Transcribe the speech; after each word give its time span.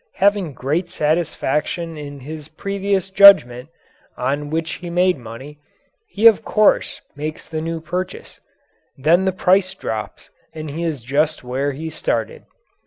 Having 0.15 0.53
great 0.53 0.89
satisfaction 0.89 1.95
in 1.95 2.21
his 2.21 2.47
previous 2.47 3.11
judgment, 3.11 3.69
on 4.17 4.49
which 4.49 4.71
he 4.81 4.89
made 4.89 5.15
money, 5.19 5.59
he 6.07 6.25
of 6.25 6.43
course 6.43 7.01
makes 7.15 7.47
the 7.47 7.61
new 7.61 7.79
purchase. 7.79 8.39
Then 8.97 9.25
the 9.25 9.31
price 9.31 9.75
drops 9.75 10.31
and 10.53 10.71
he 10.71 10.81
is 10.83 11.03
just 11.03 11.43
where 11.43 11.73
he 11.73 11.91
started. 11.91 12.45